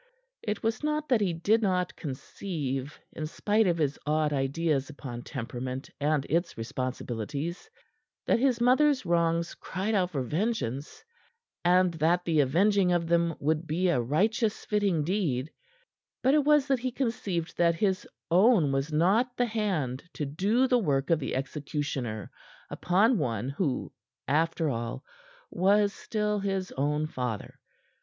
[0.41, 5.21] It was not that he did not conceive, in spite of his odd ideas upon
[5.21, 7.69] temperament and its responsibilities,
[8.25, 11.05] that his mother's' wrongs cried out for vengeance,
[11.63, 15.51] and that the avenging of them would be a righteous, fitting deed;
[16.23, 20.65] but it was that he conceived that his own was not the hand to do
[20.67, 22.31] the work of the executioner
[22.71, 23.93] upon one who
[24.27, 25.03] after all
[25.51, 27.59] was still his own father.